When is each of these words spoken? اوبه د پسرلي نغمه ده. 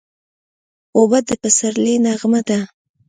اوبه 0.97 1.19
د 1.27 1.29
پسرلي 1.41 1.95
نغمه 2.05 2.41
ده. 2.47 2.59